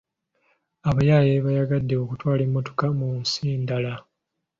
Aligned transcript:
Abayaaye 0.89 1.33
baayagadde 1.45 1.95
okutwala 2.03 2.41
emmotoka 2.47 2.85
mu 2.99 3.07
nsi 3.19 3.39
endala. 3.55 3.93